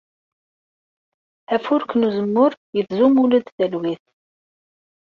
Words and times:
Afurk 1.55 1.89
n 1.95 2.07
uzemmur 2.07 2.51
yettzumul-d 2.75 3.45
talwit. 3.57 4.03